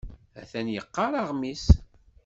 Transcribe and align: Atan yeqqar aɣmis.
Atan 0.39 0.67
yeqqar 0.73 1.11
aɣmis. 1.21 1.65